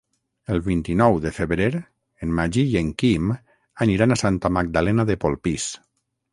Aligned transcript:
El 0.53 0.61
vint-i-nou 0.67 1.17
de 1.25 1.31
febrer 1.39 1.67
en 1.81 2.33
Magí 2.41 2.65
i 2.71 2.75
en 2.83 2.91
Quim 3.03 3.29
aniran 3.87 4.19
a 4.19 4.21
Santa 4.25 4.55
Magdalena 4.59 5.09
de 5.13 5.21
Polpís. 5.27 5.73